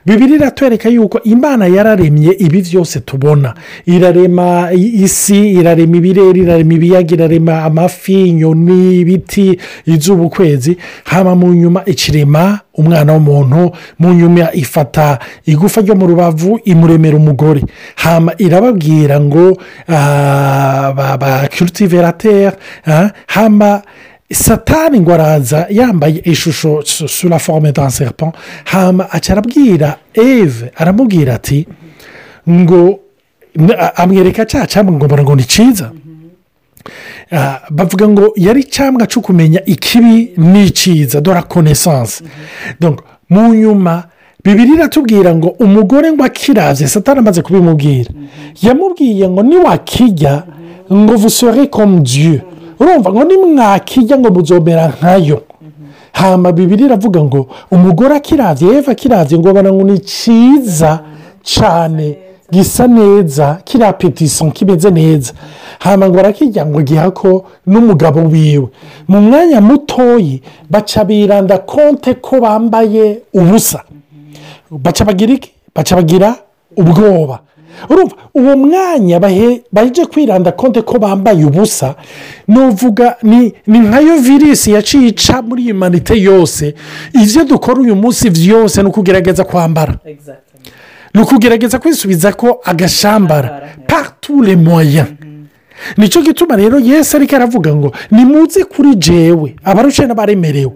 Bibiri 0.05 0.33
iratwereka 0.35 0.89
yuko 0.89 1.18
imana 1.23 1.67
yararemye 1.67 2.31
ibi 2.39 2.61
byose 2.61 2.99
tubona. 2.99 3.53
Irarema 3.85 4.69
isi 4.73 5.49
irarema 5.51 5.97
ibirere 5.97 6.39
irarema 6.39 6.73
ibiyaga 6.73 7.13
irarema 7.15 7.63
amafi 7.63 8.27
inyoni 8.29 8.99
ibiti 8.99 9.59
izuba 9.85 10.23
ukwezi 10.23 10.77
haba 11.03 11.35
mu 11.35 11.53
nyuma 11.53 11.81
ikirema 11.85 12.59
umwana 12.73 13.13
w'umuntu 13.13 13.71
mu 13.99 14.13
nyuma 14.13 14.53
ifata 14.53 15.19
igufa 15.45 15.81
ryo 15.81 15.95
mu 15.95 16.07
rubavu 16.07 16.59
imuremera 16.65 17.17
umugore. 17.17 17.61
Hama 17.95 18.33
irababwira 18.37 19.19
ngo 19.19 19.57
ah, 19.87 20.93
ba 20.95 21.17
ba 21.17 21.47
kirutiverateri 21.47 22.51
hama 23.27 23.81
satani 24.33 24.99
ngo 24.99 25.13
araza 25.13 25.65
yambaye 25.69 26.21
ishusho 26.25 26.81
su- 26.85 27.07
sur 27.07 27.29
la 27.29 27.39
forme 27.39 27.71
d'un 27.71 27.89
serpent. 27.89 28.33
Hama 28.65 29.07
aca 29.11 29.29
arabwira 29.33 29.97
eve 30.13 30.71
aramubwira 30.75 31.33
ati 31.35 31.67
ngo 32.49 32.99
amwereka 33.95 34.45
cya 34.45 34.65
cyangwa 34.67 34.93
ngo 34.93 35.17
ngo 35.23 35.35
ni 35.35 35.43
cyiza 35.43 35.91
Ah, 37.31 37.59
bavuga 37.69 38.07
ngo 38.07 38.33
yari 38.35 38.59
icyambwa 38.61 39.05
cyo 39.07 39.21
kumenya 39.21 39.61
ikibi 39.65 40.33
n'icyiza 40.37 41.21
dore 41.21 41.41
konesanse 41.41 42.23
mu 43.29 43.53
nyuma 43.53 44.03
bibiri 44.43 44.73
iratubwira 44.73 45.35
ngo 45.35 45.47
umugore 45.59 46.11
ngo 46.11 46.23
akiravye 46.23 46.87
satani 46.87 47.19
amaze 47.19 47.41
kubimubwira. 47.41 48.09
Yamubwiye 48.61 49.29
ngo 49.29 49.43
niwakijya 49.43 50.43
ngo 50.93 51.13
vusore 51.17 51.67
comme 51.67 51.99
dieu. 52.01 52.41
Urumva 52.79 53.09
ngo 53.11 53.23
nimwakijya 53.23 54.17
ngo 54.17 54.29
muzomera 54.31 54.87
nkayo. 54.87 55.41
Hama 56.11 56.51
bibiri 56.51 56.85
iravuga 56.85 57.23
ngo 57.23 57.47
umugore 57.71 58.15
akiravye 58.15 58.77
eva 58.77 58.91
akiravye 58.91 59.37
ngo 59.39 59.49
abona 59.49 59.73
ngo 59.73 59.83
ni 59.83 59.99
cyiza 59.99 60.99
cyane 61.43 62.17
gisa 62.51 62.87
neza 62.87 63.57
kiriya 63.65 63.93
petison 63.93 64.51
kimeze 64.51 64.89
neza. 64.91 65.33
Hama 65.79 66.09
ngo 66.09 66.19
arakijya 66.19 66.65
ngo 66.65 66.81
giha 66.81 67.11
ko 67.11 67.45
n'umugabo 67.67 68.19
wiwe. 68.31 68.67
Mu 69.07 69.21
mwanya 69.21 69.61
mutoyi 69.61 70.41
baca 70.69 71.03
biranda 71.05 71.57
konte 71.57 72.13
ko 72.13 72.39
bambaye 72.41 73.21
ubusa. 73.33 73.83
Baca 74.71 75.95
bagira 75.95 76.35
ubwoba. 76.77 77.39
Urumva 77.89 78.15
uwo 78.35 78.57
mwanya 78.57 79.19
baje 79.71 80.05
kwiranda 80.05 80.51
konte 80.51 80.81
ko 80.81 80.99
bambaye 80.99 81.45
ubusa 81.45 81.95
nuvuga 82.47 83.15
ni 83.23 83.53
ni 83.67 83.79
nkayo 83.79 84.17
virisi 84.17 84.71
yaciye 84.71 85.07
ica 85.07 85.41
muri 85.47 85.71
humanite 85.71 86.21
yose. 86.21 86.75
Ibyo 87.23 87.43
dukora 87.43 87.81
uyu 87.81 87.95
munsi 87.95 88.29
byose 88.29 88.81
ni 88.83 88.87
ukugerageza 88.89 89.43
kwambara. 89.43 89.95
Ni 91.13 91.21
ukugerageza 91.21 91.79
kwisubiza 91.79 92.31
ko 92.33 92.59
agashambara. 92.63 93.61
Partout 93.87 94.41
les 94.45 94.55
moyens. 94.57 95.07
Ni 95.97 96.09
cyo 96.09 96.21
gituma 96.21 96.55
rero 96.55 96.79
yesu 96.79 97.17
ariko 97.17 97.35
aravuga 97.35 97.75
ngo 97.75 97.91
nimuze 98.11 98.63
kuri 98.63 98.95
jewe 98.95 99.55
abarushe 99.63 100.05
n'abaremerewe. 100.07 100.71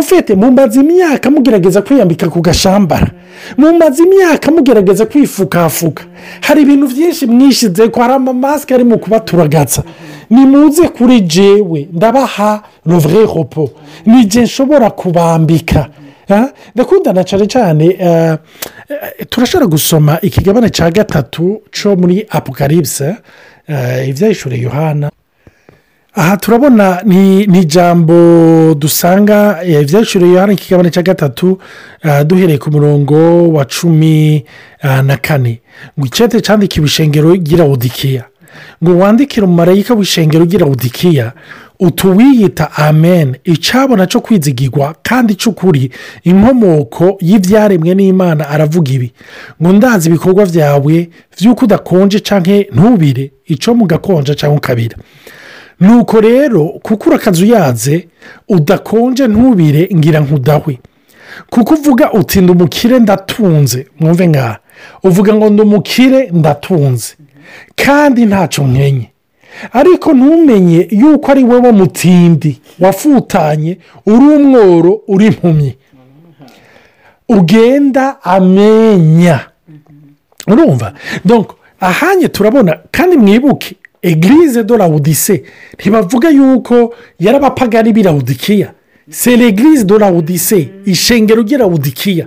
Ufite 0.00 0.34
mumaze 0.34 0.80
imyaka 0.80 1.30
mugerageza 1.30 1.82
kwiyambika 1.82 2.28
ku 2.28 2.40
gashambara. 2.40 3.10
Mumaze 3.56 4.02
imyaka 4.02 4.50
mugerageza 4.52 5.06
kwifukafuka 5.06 6.04
hari 6.40 6.62
ibintu 6.62 6.86
byinshi 6.88 7.26
mwishyize 7.26 7.88
ko 7.88 8.00
hari 8.00 8.14
amamasike 8.14 8.74
ari 8.74 8.84
mu 8.84 8.98
kubaturagaza. 8.98 9.82
Nimuze 10.30 10.88
kuri 10.88 11.20
jewe 11.20 11.88
ndabaha 11.92 12.62
rovure 12.86 13.24
hopo 13.24 13.70
nijye 14.06 14.42
nshobora 14.42 14.90
kubambika. 14.90 15.88
Ndakundana 16.74 17.24
cyane 17.24 17.46
cyane 17.46 17.96
eh, 18.00 18.36
turashobora 19.28 19.66
gusoma 19.66 20.18
ikigabane 20.22 20.70
cya 20.70 20.90
gatatu 20.90 21.60
cyo 21.72 21.96
muri 21.96 22.26
apokaribise 22.30 23.16
ibyayishure 24.08 24.58
yohana. 24.58 25.10
Aha 26.16 26.36
turabona 26.36 27.02
ni 27.04 27.42
ijambo 27.42 28.74
dusanga 28.78 29.60
eh, 29.64 29.82
ibyayishure 29.82 30.28
yohana 30.28 30.52
ikigabane 30.52 30.90
cya 30.90 31.02
gatatu 31.02 31.58
eh, 32.02 32.24
duhereye 32.26 32.58
ku 32.58 32.70
murongo 32.70 33.48
wa 33.52 33.64
cumi 33.64 34.44
eh, 34.82 35.02
na 35.04 35.16
kane. 35.16 35.60
Ngo 35.98 36.06
icyete 36.06 36.40
cyandikiwe 36.40 36.86
ishengero 36.86 37.34
ry'irawudikiya 37.34 38.24
ngo 38.84 38.98
wandikire 38.98 39.46
umumarayika 39.46 39.94
w'ishengero 39.94 40.44
ry'irawudikiya 40.44 41.32
utuwiyita 41.80 42.72
amen. 42.76 43.36
Icyabona 43.44 44.06
cyo 44.06 44.20
kwizigirwa 44.20 44.94
kandi 45.02 45.34
cy'ukuri 45.34 45.90
inkomoko 46.24 47.18
y'ibyaremwe 47.20 47.94
n'imana 47.94 48.48
aravuga 48.48 48.90
ibi. 48.92 49.12
Ngo 49.62 49.72
ndazi 49.72 50.08
ibikorwa 50.08 50.46
byawe 50.46 51.08
by'uko 51.40 51.64
udakonje 51.64 52.20
cyangwa 52.20 52.56
ntubire 52.74 53.32
icyo 53.46 53.74
mugakonja 53.74 54.34
cyangwa 54.34 54.58
ukabira. 54.58 54.96
Nuko 55.80 56.20
rero 56.20 56.64
kuko 56.82 57.08
urakazi 57.10 57.44
uyaze 57.44 58.08
udakonje 58.48 59.26
ntubire 59.28 59.88
ngira 59.94 60.20
nkudahwe. 60.20 60.78
Kuko 61.50 61.74
uvuga 61.74 62.12
uti 62.12 62.38
umukire 62.38 62.98
ndatunze. 62.98 63.86
Mwumve 64.00 64.26
nkaha 64.26 64.58
uvuga 65.02 65.34
ngo 65.34 65.50
ndi 65.50 65.62
umukire 65.62 66.30
ndatunze. 66.32 67.14
Kandi 67.76 68.26
ntacyo 68.26 68.64
nkenye. 68.66 69.10
Ariko 69.72 70.12
ntumenye 70.14 70.88
yuko 70.90 71.30
ari 71.32 71.44
wowe 71.44 71.72
mutindi 71.72 72.60
wafutanye 72.80 73.78
uri 74.06 74.26
umworo 74.36 75.00
uri 75.08 75.26
impumyi. 75.26 75.76
Ugenda 77.28 78.22
amenya. 78.24 79.40
Urumva? 80.46 80.92
Ahanye 81.80 82.28
turabona 82.28 82.78
kandi 82.90 83.16
mwibuke 83.16 83.76
egirize 84.02 84.64
do 84.64 84.76
rawudise 84.76 85.44
ntibavuga 85.78 86.28
yuko 86.30 86.94
yarabapagani 87.20 87.92
b'irawudikiya 87.92 88.72
se 89.10 89.36
l'egirize 89.36 89.84
do 89.84 89.98
rawudise 89.98 90.68
ishengero 90.86 91.42
ry'irawudikiya 91.42 92.26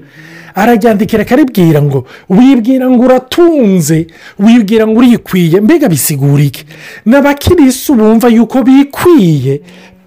araryandikira 0.61 1.21
akaribwira 1.21 1.79
ngo 1.81 1.99
wibwira 2.29 2.89
ngo 2.89 3.03
uratunze 3.05 4.07
wibwira 4.39 4.87
ngo 4.87 4.97
urikwiye 4.99 5.61
mbega 5.61 5.87
bisigura 5.89 6.43
iki 6.43 6.65
n'abakirisi 7.05 7.93
bumva 7.93 8.27
yuko 8.27 8.63
bikwiye 8.65 9.61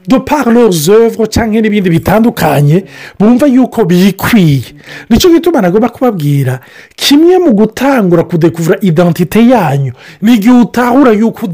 do 0.09 0.21
par 0.21 0.47
leurs 0.51 0.89
œuvres 0.89 1.29
cyangwa 1.31 1.61
n'ibindi 1.63 1.91
bitandukanye 1.91 2.85
bumva 3.19 3.47
yuko 3.47 3.85
bikwiye. 3.85 4.75
Nicyo 5.11 5.31
gituma 5.31 5.61
nagomba 5.63 5.89
kubabwira 5.89 6.61
kimwe 6.97 7.39
mu 7.39 7.53
gutangura 7.55 8.23
kudekuvura 8.25 8.79
identite 8.83 9.39
yanyu 9.49 9.93
ni 10.23 10.35
igihe 10.35 10.55
utahura 10.67 11.13
yuko 11.13 11.47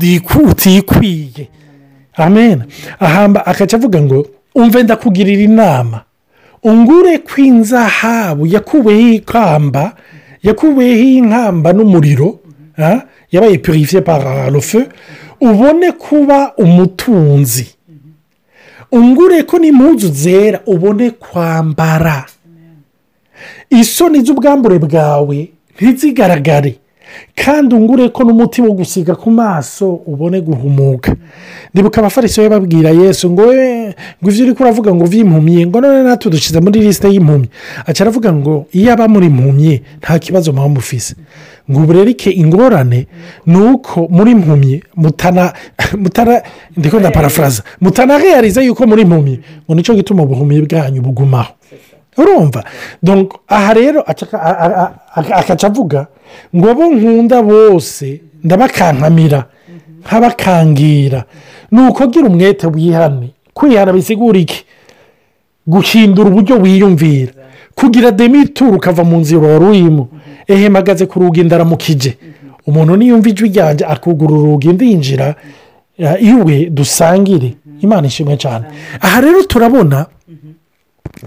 utikwiye. 0.50 1.48
Amen. 2.16 2.62
Ahamba 3.00 3.46
akaca 3.46 3.74
avuga 3.76 4.00
ngo 4.00 4.26
umve 4.54 4.82
ndakugirira 4.82 5.42
inama. 5.42 6.00
Ungure 6.62 7.18
kw'inzahabu 7.18 8.46
yakuweho 8.46 9.08
ikamba 9.20 9.96
yakuweho 10.42 11.02
inkamba 11.02 11.72
n'umuriro 11.72 12.38
yabaye 13.32 13.58
purifiye 13.58 14.02
pararofe 14.02 14.88
ubone 15.40 15.92
kuba 15.92 16.54
umutunzi. 16.56 17.66
Ungure 18.92 19.42
ko 19.42 19.58
n'impuzu 19.58 20.08
zera 20.12 20.60
ubone 20.66 21.10
kwambara. 21.10 22.24
Isoni 23.70 24.20
z'ubwambure 24.24 24.78
bwawe 24.78 25.48
ntizigaragare. 25.80 26.78
Kandi 27.34 27.74
ungure 27.74 28.08
ko 28.08 28.24
n'umuti 28.24 28.62
wo 28.62 28.72
gusiga 28.72 29.14
ku 29.14 29.30
maso 29.30 30.00
ubone 30.06 30.40
guhumuka. 30.40 31.16
Ndibuka 31.74 32.00
abafariso 32.00 32.48
babwira 32.48 32.90
yesu 32.90 33.30
ngo 33.30 33.42
ngo 34.22 34.30
ibyo 34.30 34.44
uri 34.44 34.54
kuravuga 34.54 34.94
ngo 34.94 35.04
vy'impumyi 35.04 35.66
ngo 35.66 35.80
none 35.80 36.02
natwe 36.02 36.30
dushyize 36.30 36.60
muri 36.60 36.80
lisite 36.80 37.08
y'impumyi. 37.12 37.48
Aca 37.86 38.00
aravuga 38.04 38.32
ngo 38.32 38.66
iyo 38.72 38.92
aba 38.92 39.08
muri 39.08 39.26
impumyi 39.26 39.82
nta 40.00 40.18
kibazo 40.18 40.52
muba 40.52 40.68
mufise. 40.68 41.14
Ngo 41.70 41.80
uburerike 41.80 42.30
ingorane 42.30 43.06
ni 43.46 43.58
uko 43.58 44.08
muri 44.10 44.30
impumyi 44.30 44.82
mutana 44.96 45.52
mutana 46.02 46.42
ndikunda 46.76 47.10
parafuraza 47.10 47.62
mutanareyariza 47.80 48.62
yuko 48.62 48.86
muri 48.86 49.02
impumyi 49.02 49.40
ngo 49.64 49.74
ni 49.74 49.82
cyo 49.82 49.94
gituma 49.94 50.22
ubuhumyi 50.22 50.62
bwanyu 50.62 51.02
bugumaho. 51.02 51.55
Urumva. 52.18 52.64
Aha 53.48 53.74
rero 53.74 54.00
akaca 54.02 55.66
avuga 55.66 56.06
ngo 56.56 56.70
abo 56.70 56.84
nkunda 56.94 57.42
bose 57.42 58.20
ndabakankamira 58.44 59.44
nkabakangira. 60.04 61.24
Ni 61.70 61.80
uko 61.88 62.06
gira 62.06 62.26
umwete 62.26 62.66
wihane. 62.66 63.30
Kwihana 63.54 63.92
bisigura 63.92 64.38
iki? 64.38 64.64
Guhindura 65.66 66.28
uburyo 66.30 66.56
wiyumvira. 66.62 67.32
Kugira 67.74 68.10
demituru 68.10 68.76
ukava 68.76 69.04
mu 69.04 69.16
nzira 69.18 69.40
wari 69.40 69.64
urimo. 69.64 70.08
Ehe 70.48 70.68
mpagaze 70.68 71.06
ku 71.06 71.20
rugi 71.20 71.42
ndaramukije. 71.44 72.16
Umuntu 72.66 72.96
niyumva 72.96 73.28
ijwi 73.28 73.48
ryanjye 73.48 73.84
akugura 73.86 74.34
urugi 74.34 74.68
ndinjira 74.72 75.34
iwe 76.20 76.70
dusangire. 76.70 77.54
Imana 77.80 78.06
ishimwe 78.06 78.36
cyane 78.36 78.64
aha 79.00 79.20
rero 79.20 79.42
turabona 79.42 80.06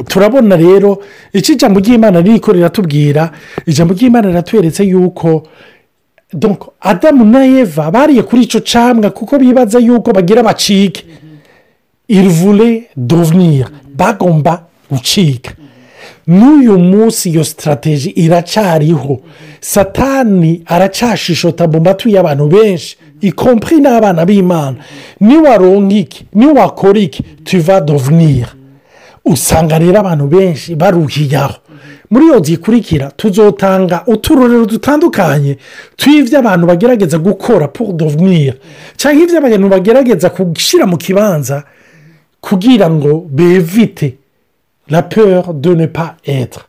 turabona 0.07 0.55
rero 0.57 0.99
iki 1.33 1.55
jambo 1.55 1.79
ry'imana 1.79 2.21
riko 2.21 2.51
riratubwira 2.53 3.31
ijambo 3.65 3.93
ry'imana 3.93 4.27
riratweretse 4.27 4.83
yuko 4.83 5.43
adamu 6.81 7.25
na 7.25 7.45
eva 7.45 7.91
bariye 7.91 8.23
kuri 8.23 8.41
icyo 8.43 8.61
camwa 8.61 9.09
kuko 9.09 9.39
bibaza 9.39 9.79
yuko 9.79 10.11
bagira 10.13 10.43
bacike. 10.43 11.05
Irivure 12.07 12.83
dovenire 12.95 13.65
bagomba 13.95 14.65
gucika. 14.91 15.51
N'uyu 16.27 16.79
munsi 16.79 17.29
iyo 17.29 17.43
sitarategi 17.43 18.09
iracyariho 18.09 19.19
satani 19.61 20.61
aracyashishota 20.65 21.67
mu 21.67 21.79
matwi 21.81 22.13
y'abantu 22.13 22.47
benshi 22.47 22.97
ikompri 23.21 23.77
n'abana 23.81 24.25
b'imana. 24.25 24.77
Niwaronka 25.19 25.95
iki? 25.95 26.25
Niwakora 26.33 26.99
iki? 26.99 27.23
Tuva 27.43 27.81
dovenire 27.81 28.47
usanga 29.25 29.79
rero 29.79 29.99
abantu 29.99 30.27
benshi 30.27 30.75
baruhiyaho. 30.75 31.55
Muri 32.09 32.25
iyo 32.25 32.39
zikurikira 32.43 33.11
tuzotanga 33.11 34.03
uturorero 34.07 34.65
dutandukanye 34.65 35.57
tw'ibyo 35.97 36.39
abantu 36.39 36.67
bagerageza 36.67 37.17
gukora 37.17 37.67
pour 37.67 37.93
dovenir 37.93 38.57
cyangwa 38.97 39.23
ibyo 39.23 39.37
abantu 39.37 39.69
bagerageza 39.69 40.29
gushyira 40.29 40.85
mu 40.89 40.97
kibanza 40.97 41.63
kugira 42.41 42.89
ngo 42.89 43.25
bevite 43.29 44.17
la 44.89 45.01
peur 45.03 45.53
de 45.53 45.75
ne 45.75 45.87
pas 45.87 46.15
être. 46.25 46.65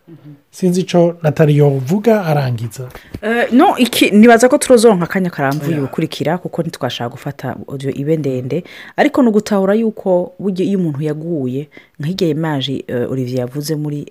Sinzi 0.53 0.81
icyo 0.81 1.17
nataliyo 1.23 1.69
uvuga 1.69 2.25
arangiza. 2.27 2.89
No 3.53 3.79
iki 3.79 4.11
nibaza 4.11 4.49
ko 4.49 4.59
turozonka 4.59 5.05
akanya 5.05 5.31
karambuye 5.31 5.77
gukurikira 5.81 6.39
kuko 6.39 6.63
ntitwashaka 6.63 7.11
gufata 7.11 7.57
ibe 7.95 8.17
ndende. 8.17 8.65
Ariko 8.97 9.23
ni 9.23 9.29
ugutahura 9.29 9.75
yuko 9.75 10.33
iyo 10.59 10.79
umuntu 10.79 11.03
yaguye 11.03 11.69
nk'igihe 12.01 12.31
imaji 12.31 12.85
olivier 13.09 13.39
yavuze 13.41 13.75
muri 13.77 14.07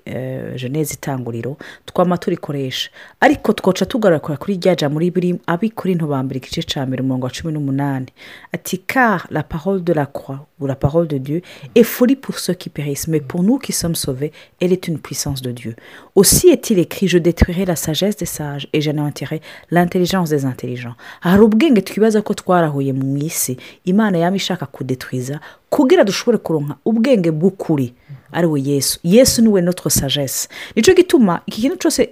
jeneze 0.56 0.93
itanguriro 0.93 1.58
twama 1.86 2.17
turikoresha. 2.17 2.89
Ariko 3.19 3.54
twoca 3.54 3.86
tugaragara 3.86 4.38
kuri 4.38 4.58
rya 4.58 4.75
jambo 4.75 4.99
muri 4.99 5.39
abikora 5.47 5.91
intobambere 5.91 6.38
igice 6.39 6.63
cya 6.63 6.86
mbere 6.86 7.02
umurongo 7.04 7.25
wa 7.25 7.32
cumi 7.32 7.54
n'umunani. 7.54 8.06
Ati 8.54 8.78
car 8.78 9.28
la 9.32 9.43
parole 9.43 9.82
de 9.84 9.93
la 9.93 10.06
croix 10.06 10.45
ou 10.60 10.67
la 10.67 10.75
parole 10.75 11.08
de 11.08 11.17
dieu 11.17 11.41
est 11.75 11.84
folie 11.84 12.15
pour 12.15 12.38
ceux 12.39 12.54
qui 12.54 12.69
périssent. 12.69 13.08
Mais 13.08 13.21
pour 13.21 13.43
nous 13.43 13.58
qui 13.58 13.71
sommes 13.73 13.95
sauvés 13.95 14.32
elle 14.60 14.71
est 14.73 14.88
une 14.88 14.99
puissance 14.99 15.41
de 15.41 15.52
dieu. 15.52 15.75
Aussi 16.15 16.49
est-il 16.49 16.80
écrit 16.80 17.08
je 17.08 17.17
détruirai 17.17 17.65
la 17.65 17.75
sagesse 17.75 18.17
des 18.17 18.25
sages 18.25 18.67
et 18.73 18.82
j'anéantirai 18.82 19.41
l'intelligence 19.71 20.30
des 20.30 20.45
intelligents. 20.45 20.95
Hari 21.21 21.41
ubwenge 21.41 21.82
twibaza 21.82 22.21
ko 22.21 22.34
twarahuye 22.34 22.93
mu 22.93 23.17
isi. 23.17 23.58
Imana 23.86 24.17
yaba 24.17 24.36
ishaka 24.36 24.65
kudetwiza 24.65 25.39
kugira 25.69 26.03
dushobore 26.03 26.38
kuronka 26.38 26.75
ubwenge 26.86 27.32
bw'ukuri 27.32 27.93
ari 28.32 28.47
we 28.47 28.62
yesu. 28.62 28.99
Yesu 29.03 29.41
ni 29.41 29.47
we 29.49 29.62
notre 29.62 29.89
sagesse. 29.89 30.47
Nicyo 30.75 30.93
gituma 30.93 31.41
iki 31.45 31.62
kintu 31.62 31.75
cyose 31.77 32.10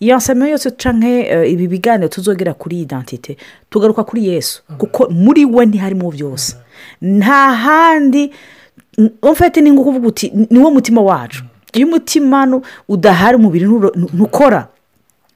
iyo 0.00 0.16
nsamiyo 0.16 0.48
yose 0.50 0.70
cyangwa 0.70 1.46
ibi 1.46 1.68
biganiro 1.68 2.08
tuzogera 2.08 2.54
kuri 2.54 2.80
identite 2.80 3.36
tugaruka 3.70 4.04
kuri 4.04 4.26
yesu. 4.28 4.62
Kuko 4.78 5.08
muri 5.10 5.44
we 5.44 5.66
ntiharimo 5.66 6.10
byose. 6.10 6.56
Nta 7.02 7.52
handi 7.54 8.32
mfite 9.22 9.60
ni 9.60 9.70
ukuvuga 9.70 10.08
uti 10.08 10.32
niwo 10.50 10.70
mutima 10.70 11.00
wacu. 11.02 11.44
Iyo 11.72 11.86
umutima 11.86 12.62
udahari 12.88 13.36
umubiri 13.36 13.66
ntukora 14.14 14.68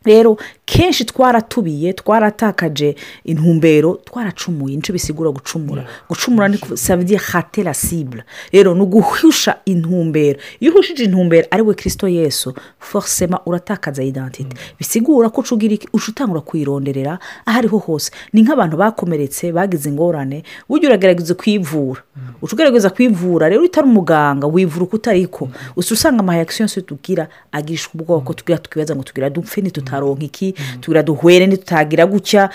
rero 0.04 0.36
kenshi 0.70 1.04
twaratubiye 1.04 1.92
twaratakaje 1.92 2.94
intumbero 3.24 3.98
twaracumuye 4.04 4.76
ni 4.76 4.82
cyo 4.82 4.92
bisigura 4.92 5.30
gucumura. 5.30 5.82
Gucumura 6.08 6.48
ni 6.48 6.58
savye 6.74 7.16
hate 7.16 7.62
la 7.62 7.74
cible. 7.74 8.22
Rero 8.52 8.74
ni 8.74 8.80
uguhusha 8.82 9.56
intumbero. 9.64 10.38
Iyo 10.60 10.72
uhushije 10.72 11.04
intumbero 11.04 11.46
ari 11.50 11.62
we 11.62 11.74
kirisito 11.74 12.08
yesu 12.08 12.54
forcema 12.78 13.40
uratakaza 13.46 14.02
identite 14.02 14.56
bisigura 14.78 15.28
ko 15.30 15.40
uca 15.40 16.08
utangura 16.08 16.40
kuyironderera 16.40 17.18
aho 17.46 17.58
ariho 17.58 17.78
hose. 17.78 18.12
Ni 18.32 18.42
nk'abantu 18.42 18.76
bakomeretse 18.76 19.52
bagize 19.52 19.88
ingorane 19.88 20.44
ujya 20.68 20.88
uragerageza 20.88 21.34
kwivura. 21.34 22.02
Uca 22.42 22.52
ugerageza 22.54 22.90
kwivura 22.90 23.48
rero 23.48 23.62
utari 23.64 23.86
umuganga 23.88 24.46
wivura 24.46 24.84
uko 24.84 24.96
utariko 24.96 25.48
usa 25.76 25.94
usanga 25.94 26.20
amahayakisiyo 26.20 26.64
yose 26.64 26.80
tugira 26.82 27.28
agishwa 27.52 27.90
ubwoko 27.94 28.34
tugira 28.34 28.58
tukibaza 28.58 28.94
ngo 28.96 29.02
tugira 29.02 29.30
dupfe 29.30 29.60
ntitutaronke 29.60 30.24
iki? 30.24 30.54
Tugira 30.80 31.02
duhwere 31.02 31.46
ntitutagira 31.46 32.06
gutya 32.06 32.50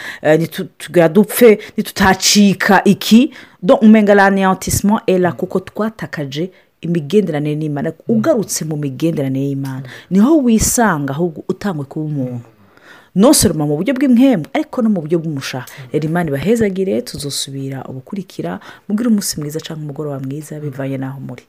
tugira 0.78 1.10
dupfe 1.10 1.60
ntitutacika 1.78 2.84
iki? 2.84 3.32
Umenga 3.82 4.15
la 4.15 4.30
niyantisimo 4.30 5.02
era 5.08 5.32
kuko 5.32 5.60
twatakaje 5.60 6.52
imigenderanire 6.82 7.56
n'imana 7.56 7.94
ugarutse 8.08 8.65
mu 8.65 8.78
migenderanire 8.78 9.46
y'imana. 9.48 9.84
Niho 10.12 10.38
wisanga 10.38 11.13
ahubwo 11.13 11.44
utangwe 11.50 11.86
kuba 11.86 12.06
umuntu. 12.06 12.46
Nosoroma 13.15 13.65
mu 13.65 13.78
buryo 13.80 13.94
bw'imwemu 13.96 14.46
ariko 14.54 14.82
no 14.84 14.89
mu 14.91 15.00
buryo 15.02 15.20
bw'umushaha 15.20 15.65
rero 15.94 16.06
imana 16.06 16.30
ibahezagire 16.30 17.02
tuzosubira 17.02 17.84
ubukurikira 17.88 18.60
mubwire 18.88 19.08
umunsi 19.10 19.39
mwiza 19.39 19.60
cyangwa 19.63 19.84
umugoroba 19.84 20.20
mwiza 20.20 20.60
bivanye 20.60 20.98
n'aho 21.00 21.20
muri. 21.24 21.44